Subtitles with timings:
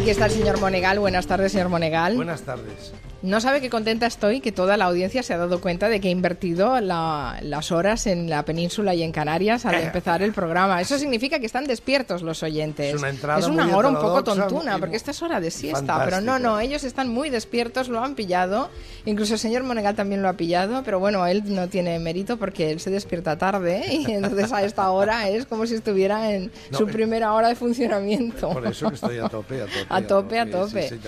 [0.00, 0.98] Aquí está el señor Monegal.
[0.98, 2.16] Buenas tardes, señor Monegal.
[2.16, 2.94] Buenas tardes.
[3.22, 6.08] No sabe qué contenta estoy que toda la audiencia se ha dado cuenta de que
[6.08, 9.82] he invertido la- las horas en la península y en Canarias al Eh.
[9.84, 10.80] empezar el programa.
[10.80, 12.94] Eso significa que están despiertos los oyentes.
[12.94, 16.02] Es una entrada una muy hora un poco tontuna, porque esta es hora de siesta.
[16.04, 18.70] Pero no, no, ellos están muy despiertos, lo han pillado.
[19.04, 22.70] Incluso el señor Monegal también lo ha pillado, pero bueno, él no tiene mérito porque
[22.70, 26.78] él se despierta tarde y entonces a esta hora es como si estuviera en No,
[26.78, 28.48] su eh, primera hora de funcionamiento.
[28.50, 29.86] Por eso que estoy a tope, a tope.
[29.90, 30.88] A tope, a sí, tope.
[30.88, 31.00] sí.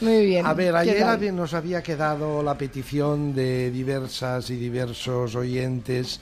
[0.00, 0.46] Muy bien.
[0.46, 6.20] A ver, ¿Qué ayer había- nos había quedado la petición de diversas y diversos oyentes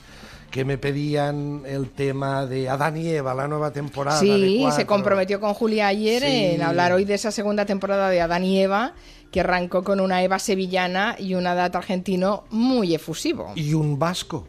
[0.51, 4.19] que me pedían el tema de Adán y Eva, la nueva temporada.
[4.19, 4.87] de Sí, se cuatro.
[4.87, 6.27] comprometió con Julia ayer Sí.
[6.55, 8.93] en hablar hoy de esa segunda temporada de Adán y Eva,
[9.31, 13.53] que arrancó con una Eva sevillana y un Adat argentino muy efusivo.
[13.55, 14.47] Y un vasco.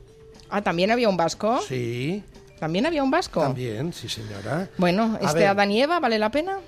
[0.48, 1.60] Ah, ¿también había un vasco?
[1.68, 2.22] Sí,
[2.58, 3.40] ¿También había un vasco?
[3.42, 4.68] también, sí, señora.
[4.78, 5.46] Bueno, ¿este.
[5.46, 6.58] Adán y Eva vale la pena?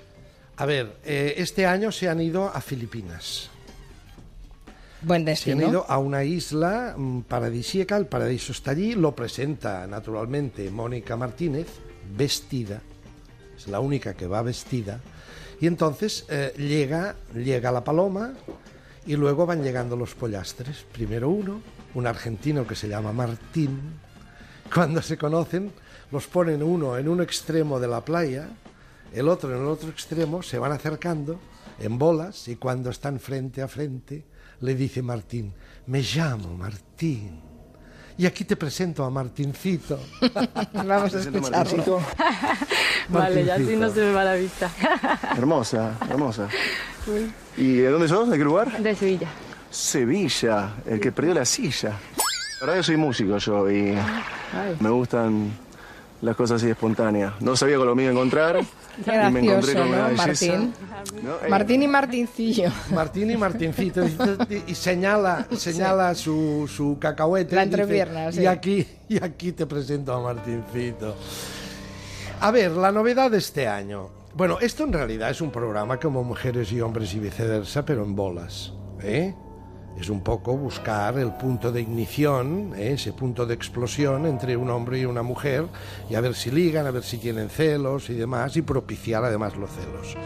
[0.57, 3.49] A ver, eh, este año se han ido a Filipinas.
[5.03, 5.69] Buen Se han destino.
[5.69, 11.67] ido a una isla mm, paradisíaca, el paraíso está allí, lo presenta naturalmente Mónica Martínez,
[12.15, 12.81] vestida,
[13.57, 15.01] es la única que va vestida,
[15.59, 18.33] y entonces eh, llega, llega la paloma
[19.05, 21.61] y luego van llegando los pollastres, primero uno,
[21.95, 23.79] un argentino que se llama Martín,
[24.73, 25.71] cuando se conocen
[26.11, 28.47] los ponen uno en un extremo de la playa,
[29.13, 31.39] el otro en el otro extremo, se van acercando
[31.79, 34.25] en bolas y cuando están frente a frente
[34.61, 35.53] le dice Martín,
[35.87, 37.41] me llamo Martín.
[38.17, 39.99] Y aquí te presento a Martincito.
[40.73, 41.99] Vamos a escucharlo.
[43.09, 43.79] Vale, ya así Martincito.
[43.79, 44.71] no se me va la vista.
[45.37, 46.47] Hermosa, hermosa.
[47.57, 48.29] ¿Y de dónde sos?
[48.29, 48.81] ¿De qué lugar?
[48.81, 49.27] De Sevilla.
[49.69, 51.89] Sevilla, el que perdió la silla.
[51.89, 54.77] La verdad que soy músico yo y Ay.
[54.79, 55.51] me gustan
[56.23, 57.33] las cosas así espontáneas.
[57.41, 58.59] No sabía con lo mío encontrar
[59.05, 60.25] Qué y me encontré con una ¿no, belleza.
[60.27, 60.73] Martín?
[61.23, 61.31] ¿no?
[61.45, 62.71] Eh, Martín y Martincillo.
[62.93, 67.55] Martín y Martincito y- y señala, señala su, su cacahuete.
[67.55, 68.41] La y dice, entrepierna, sí.
[68.41, 71.15] Y aquí, y aquí te presento a Martincito.
[72.39, 74.09] A ver, la novedad de este año.
[74.35, 78.15] Bueno, esto en realidad es un programa como Mujeres y Hombres y viceversa, pero en
[78.15, 78.73] bolas.
[79.01, 79.33] ¿eh?
[79.99, 82.93] Es un poco buscar el punto de ignición, ¿eh?
[82.93, 85.67] ese punto de explosión entre un hombre y una mujer,
[86.09, 89.55] y a ver si ligan, a ver si tienen celos y demás, y propiciar además
[89.55, 90.17] los celos.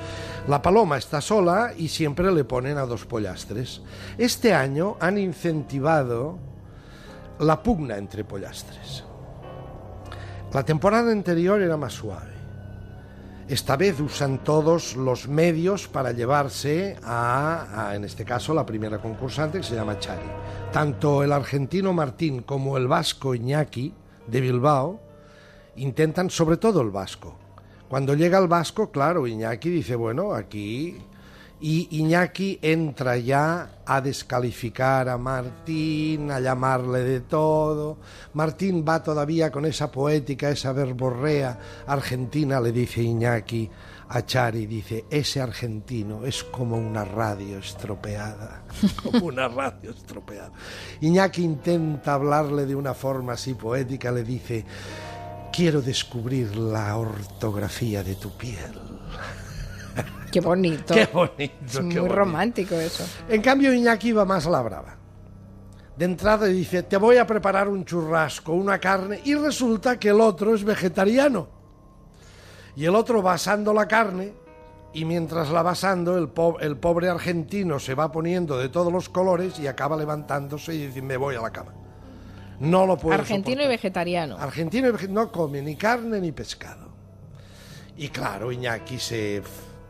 [0.47, 3.81] La paloma está sola y siempre le ponen a dos pollastres.
[4.17, 6.39] Este año han incentivado
[7.39, 9.03] la pugna entre pollastres.
[10.53, 12.36] La temporada anterior era más suave.
[13.47, 19.59] Esta vez usan todos los medios para llevarse a, en este caso, la primera concursante
[19.59, 20.27] que se llama Chari.
[20.73, 23.93] Tanto el argentino Martín como el vasco Iñaki
[24.27, 24.99] de Bilbao
[25.77, 27.37] intentan, sobre todo el vasco.
[27.87, 30.97] Cuando llega el vasco, claro, Iñaki dice, bueno, aquí...
[31.59, 37.97] Y Iñaki entra ya a descalificar a Martín, a llamarle de todo.
[38.33, 41.57] Martín va todavía con esa poética, esa verborrea
[41.87, 43.69] argentina, le dice Iñaki
[44.09, 48.63] a Chari, dice, ese argentino es como una radio estropeada,
[49.03, 50.51] como una radio estropeada.
[51.01, 54.63] Iñaki intenta hablarle de una forma así poética, le dice,
[55.51, 58.79] quiero descubrir la ortografía de tu piel.
[60.41, 60.93] Qué bonito.
[60.93, 61.53] Qué bonito.
[61.65, 62.15] Es qué muy bonito.
[62.15, 63.05] romántico eso.
[63.29, 64.95] En cambio, Iñaki va más a la brava.
[65.97, 70.21] De entrada dice, te voy a preparar un churrasco, una carne, y resulta que el
[70.21, 71.47] otro es vegetariano.
[72.75, 74.33] Y el otro va asando la carne,
[74.93, 78.93] y mientras la va asando, el, po- el pobre argentino se va poniendo de todos
[78.93, 81.73] los colores y acaba levantándose y dice, me voy a la cama.
[82.59, 84.37] No lo puedo Argentino y vegetariano.
[84.37, 86.87] Argentino y vege- no come ni carne ni pescado.
[87.97, 89.41] Y claro, Iñaki se...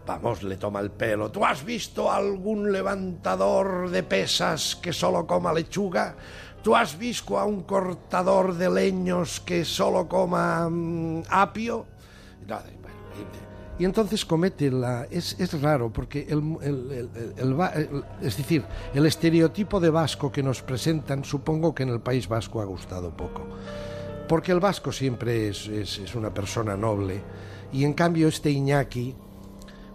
[0.07, 1.29] Vamos, le toma el pelo.
[1.29, 6.15] ¿Tú has visto algún levantador de pesas que solo coma lechuga?
[6.63, 11.85] ¿Tú has visto a un cortador de leños que solo coma mm, apio?
[13.79, 15.05] Y, entonces comete la...
[15.11, 16.41] Es, es raro porque el,
[18.21, 18.63] es decir,
[18.93, 23.11] el estereotipo de vasco que nos presentan supongo que en el País Vasco ha gustado
[23.15, 23.45] poco.
[24.27, 27.21] Porque el vasco siempre es- es una persona noble
[27.71, 29.15] y en cambio este Iñaki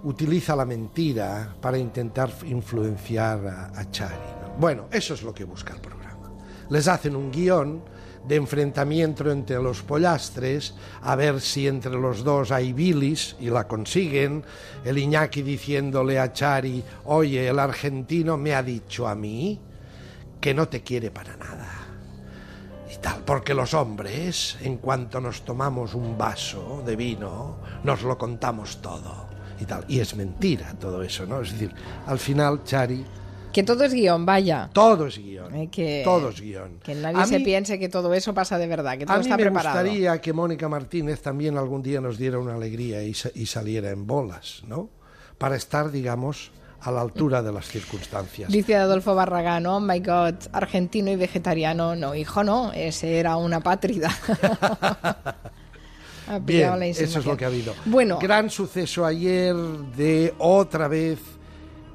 [0.05, 4.15] utiliza la mentira para intentar influenciar a, Chari.
[4.15, 4.59] ¿no?
[4.59, 6.31] Bueno, eso es lo que busca el programa.
[6.71, 7.83] Les hacen un guion
[8.27, 13.67] de enfrentamiento entre los pollastres, a ver si entre los dos hay bilis y la
[13.67, 14.45] consiguen.
[14.85, 19.59] El Iñaki diciéndole a Chari, oye, el argentino me ha dicho a mí
[20.41, 21.69] que no te quiere para nada
[22.93, 28.19] y tal, porque los hombres, en cuanto nos tomamos un vaso de vino, nos lo
[28.19, 29.32] contamos todo.
[29.63, 29.85] Y tal.
[29.89, 31.41] Y es mentira todo eso, ¿no?
[31.41, 31.73] Es decir,
[32.07, 33.05] al final, Chari,
[33.53, 34.71] Que todo es guion, vaya.
[34.73, 35.55] todo es guion.
[35.55, 36.79] Eh, que, Todo es guion.
[36.83, 39.19] Que nadie A se mí- piense que todo eso pasa de verdad, que todo A
[39.19, 39.81] mí está me preparado.
[39.81, 44.07] gustaría que Mónica Martínez también algún día nos diera una alegría y, y saliera en
[44.07, 44.89] bolas, ¿no?
[45.39, 46.51] Para estar, digamos,
[46.81, 48.51] a la altura de las circunstancias.
[48.51, 51.95] Dice Adolfo Barragán, oh my god, argentino y vegetariano.
[51.95, 54.11] No, hijo, no, ese era una pátrida.
[56.29, 57.75] Ha Bien, eso es lo que ha habido.
[57.85, 61.19] Bueno, Gran suceso ayer de otra vez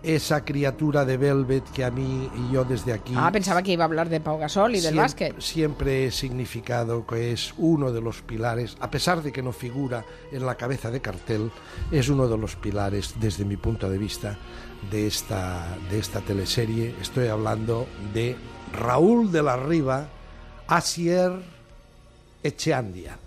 [0.03, 3.13] esa criatura de Velvet que a mí y yo desde aquí...
[3.15, 5.39] ah, pensaba que iba a hablar de Pau Gasol y del básquet.
[5.41, 10.05] Siempre he significado que es uno de los pilares, a pesar de que no figura
[10.31, 11.51] en la cabeza de cartel,
[11.91, 14.37] es uno de los pilares, desde mi punto de vista,
[14.91, 16.95] de esta, de esta teleserie.
[17.01, 18.35] Estoy hablando de
[18.73, 20.07] Raúl de la Riva,
[20.67, 21.33] Asier
[22.43, 23.17] Echeandia.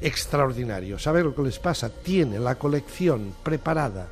[0.00, 0.98] Extraordinario.
[0.98, 1.90] ¿Sabe lo que les pasa?
[1.90, 4.08] Tiene la colección preparada,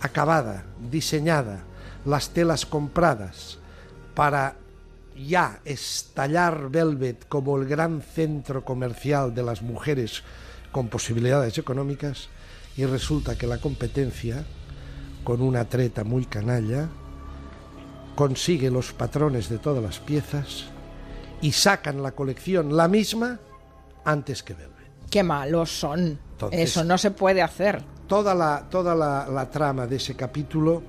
[0.00, 1.60] acabada, diseñada,
[2.04, 3.58] las telas compradas
[4.14, 4.56] para
[5.16, 10.22] ya estallar Velvet como el gran centro comercial de las mujeres
[10.70, 12.28] con posibilidades económicas
[12.76, 14.44] y resulta que la competencia,
[15.24, 16.88] con una treta muy canalla,
[18.14, 20.64] consigue los patrones de todas las piezas
[21.40, 23.38] y sacan la colección la misma
[24.04, 24.71] antes que Velvet.
[25.12, 26.18] Qué malos son.
[26.32, 27.82] Entonces- Eso no se puede hacer.
[28.08, 30.82] Toda la, toda la, la trama de ese capítulo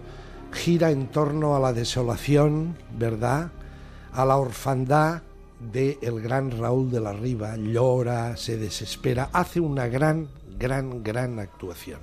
[0.54, 3.52] gira en torno a la desolación, ¿verdad?
[4.14, 5.22] A la orfandad
[5.60, 7.58] de el gran Raúl de la Riva.
[7.58, 12.00] Llora, se desespera, hace una gran, gran, gran actuación.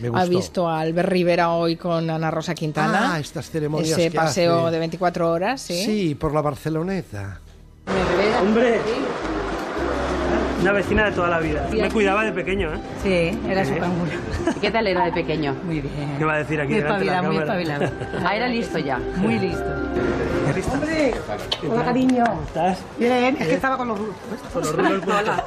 [0.00, 3.14] Me Ha visto a Albert Rivera hoy con Ana Rosa Quintana.
[3.14, 4.72] Ah, estas ceremonias Ese que paseo hace.
[4.72, 5.84] de 24 horas, ¿sí?
[5.84, 7.38] Sí, por la Barceloneta.
[8.42, 8.80] Hombre,
[10.64, 11.68] una vecina de toda la vida.
[11.70, 12.78] Me cuidaba de pequeño, ¿eh?
[13.02, 14.10] Sí, era su canguro.
[14.56, 15.54] ¿Y qué tal era de pequeño?
[15.62, 16.16] Muy bien.
[16.16, 17.90] ¿Qué va a decir aquí Muy espabilado, muy espabilado.
[18.24, 18.98] Ah, era listo ya.
[19.16, 19.64] Muy listo.
[21.70, 22.24] Hola, cariño.
[22.46, 22.78] ¿Estás?
[22.98, 23.98] Bien, es que estaba con los
[24.52, 25.02] Con los rulos.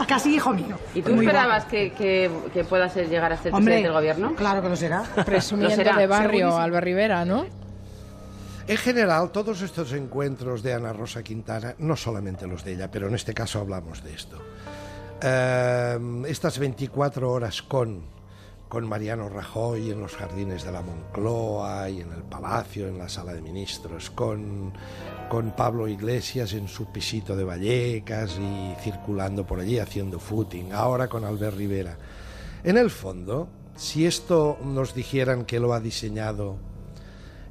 [0.07, 0.77] Casi hijo mío.
[0.93, 3.93] ¿Y tú Muy esperabas que, que, que pueda ser, llegar a ser Hombre, presidente del
[3.93, 4.35] gobierno?
[4.35, 5.01] Claro que lo será.
[5.25, 6.55] Presumiendo Lo será, de barrio.
[6.55, 7.45] Albert Rivera, ¿no?
[8.67, 13.07] En general, todos estos encuentros de Ana Rosa Quintana, no solamente los de ella, pero
[13.07, 14.37] en este caso hablamos de esto.
[15.21, 18.03] Eh, estas 24 horas con,
[18.67, 23.09] con Mariano Rajoy en los jardines de la Moncloa y en el Palacio, en la
[23.09, 24.73] sala de ministros, con,
[25.29, 31.07] con Pablo Iglesias en su pisito de Vallecas y circulando por allí haciendo footing, ahora
[31.07, 31.97] con Albert Rivera.
[32.63, 36.57] En el fondo, si esto nos dijeran que lo ha diseñado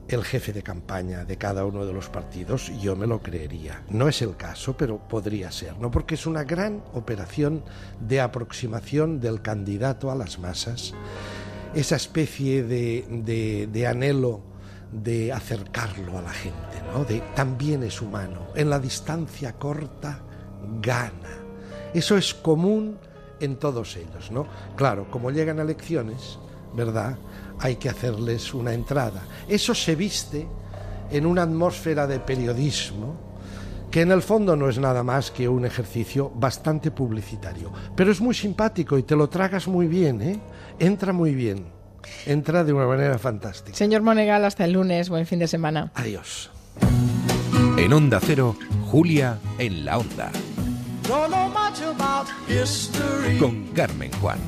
[0.09, 3.83] el jefe de campaña de cada uno de los partidos, yo me lo creería.
[3.91, 5.91] No es el caso, pero podría ser, ¿no?
[5.91, 7.65] Porque es una gran operación
[8.01, 10.95] de aproximación del candidato a las masas,
[11.75, 14.41] esa especie de, de- anhelo
[14.93, 17.05] de acercarlo a la gente, ¿no?
[17.05, 20.21] De también es humano, en la distancia corta
[20.81, 21.39] gana.
[21.93, 22.97] Eso es común
[23.41, 24.47] en todos ellos, ¿no?
[24.77, 26.39] Claro, como llegan elecciones,
[26.77, 27.17] ¿verdad?
[27.59, 29.23] Hay que hacerles una entrada.
[29.49, 30.47] Eso se viste
[31.11, 33.17] en una atmósfera de periodismo
[33.91, 37.73] que en el fondo no es nada más que un ejercicio bastante publicitario.
[37.95, 40.41] Pero es muy simpático y te lo tragas muy bien, ¿eh?
[40.79, 41.67] Entra muy bien.
[42.27, 43.77] Entra de una manera fantástica.
[43.77, 45.09] Señor Monegal, hasta el lunes.
[45.09, 45.93] Buen fin de semana.
[45.95, 46.51] Adiós.
[47.79, 48.57] En Onda Cero,
[48.91, 50.31] Julia en la Onda.
[53.39, 54.39] Con Carmen Juan.